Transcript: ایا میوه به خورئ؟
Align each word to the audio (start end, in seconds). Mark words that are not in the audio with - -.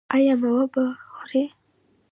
ایا 0.15 0.33
میوه 0.41 0.65
به 0.73 0.83
خورئ؟ 1.15 1.43